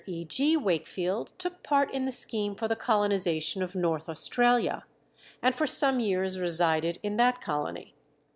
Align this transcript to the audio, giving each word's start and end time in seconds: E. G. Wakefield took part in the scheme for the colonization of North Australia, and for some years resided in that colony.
E. 0.07 0.25
G. 0.25 0.57
Wakefield 0.57 1.31
took 1.37 1.61
part 1.61 1.93
in 1.93 2.05
the 2.05 2.11
scheme 2.11 2.55
for 2.55 2.67
the 2.67 2.75
colonization 2.75 3.61
of 3.61 3.75
North 3.75 4.09
Australia, 4.09 4.83
and 5.43 5.53
for 5.53 5.67
some 5.67 5.99
years 5.99 6.39
resided 6.39 6.97
in 7.03 7.17
that 7.17 7.39
colony. 7.39 7.93